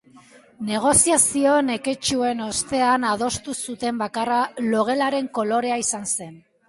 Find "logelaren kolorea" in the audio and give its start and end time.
4.73-5.79